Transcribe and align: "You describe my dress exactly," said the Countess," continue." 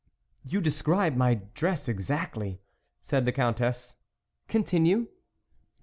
"You 0.51 0.61
describe 0.61 1.15
my 1.15 1.35
dress 1.53 1.87
exactly," 1.87 2.59
said 3.03 3.25
the 3.25 3.31
Countess," 3.31 3.97
continue." 4.47 5.09